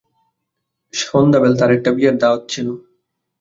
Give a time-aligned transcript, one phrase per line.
[0.93, 2.67] সন্ধ্যাবেল তাঁর একটা বিয়ের দাওয়াত ছিল।